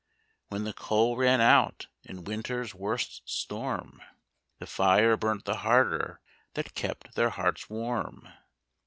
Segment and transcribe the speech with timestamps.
[0.47, 4.01] When the coal ran out in winter's worst storm,
[4.57, 6.21] The fire burnt the harder
[6.55, 8.27] that kept their hearts warm.